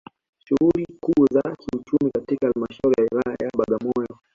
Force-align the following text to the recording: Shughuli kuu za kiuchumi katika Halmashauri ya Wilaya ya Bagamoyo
Shughuli 0.39 0.85
kuu 1.03 1.25
za 1.33 1.41
kiuchumi 1.55 2.11
katika 2.11 2.47
Halmashauri 2.47 2.95
ya 2.97 3.07
Wilaya 3.11 3.37
ya 3.43 3.51
Bagamoyo 3.57 4.19